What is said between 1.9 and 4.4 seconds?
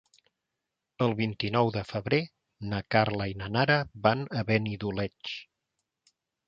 febrer na Carla i na Nara van